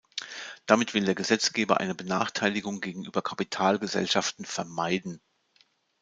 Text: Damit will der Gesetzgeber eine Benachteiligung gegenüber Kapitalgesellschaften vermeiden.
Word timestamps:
Damit 0.65 0.95
will 0.95 1.05
der 1.05 1.13
Gesetzgeber 1.13 1.79
eine 1.79 1.93
Benachteiligung 1.93 2.81
gegenüber 2.81 3.21
Kapitalgesellschaften 3.21 4.45
vermeiden. 4.45 5.21